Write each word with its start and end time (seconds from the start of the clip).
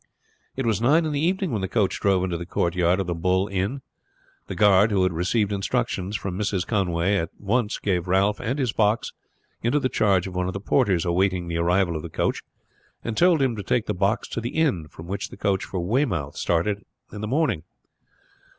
It 0.55 0.65
was 0.65 0.81
nine 0.81 1.05
in 1.05 1.11
the 1.11 1.19
evening 1.23 1.51
when 1.51 1.61
the 1.61 1.67
coach 1.67 1.99
drove 1.99 2.23
into 2.23 2.35
the 2.35 2.47
courtyard 2.47 2.99
of 2.99 3.05
the 3.05 3.13
Bull 3.13 3.47
Inn. 3.47 3.83
The 4.47 4.55
guard, 4.55 4.89
who 4.89 5.03
had 5.03 5.13
received 5.13 5.51
instructions 5.53 6.15
from 6.15 6.35
Mrs. 6.35 6.65
Conway, 6.65 7.17
at 7.17 7.29
once 7.37 7.77
gave 7.77 8.07
Ralph 8.07 8.39
and 8.39 8.57
his 8.57 8.73
box 8.73 9.13
into 9.61 9.79
the 9.79 9.89
charge 9.89 10.25
of 10.25 10.33
one 10.33 10.47
of 10.47 10.53
the 10.53 10.59
porters 10.59 11.05
awaiting 11.05 11.47
the 11.49 11.57
arrival 11.59 11.95
of 11.95 12.01
the 12.01 12.09
coach, 12.09 12.41
and 13.03 13.15
told 13.15 13.43
him 13.43 13.55
to 13.55 13.61
take 13.61 13.85
the 13.85 13.93
box 13.93 14.27
to 14.29 14.41
the 14.41 14.55
inn 14.55 14.87
from 14.87 15.05
which 15.05 15.29
the 15.29 15.37
coach 15.37 15.65
for 15.65 15.79
Weymouth 15.79 16.35
started 16.35 16.83
in 17.13 17.21
the 17.21 17.27
morning. 17.27 17.61